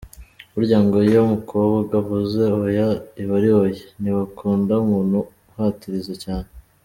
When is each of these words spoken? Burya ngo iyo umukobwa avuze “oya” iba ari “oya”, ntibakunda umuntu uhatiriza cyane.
Burya 0.53 0.77
ngo 0.85 0.97
iyo 1.07 1.19
umukobwa 1.27 1.93
avuze 2.01 2.41
“oya” 2.63 2.89
iba 3.21 3.33
ari 3.39 3.49
“oya”, 3.63 3.83
ntibakunda 4.01 4.73
umuntu 4.83 5.17
uhatiriza 5.51 6.13
cyane. 6.23 6.49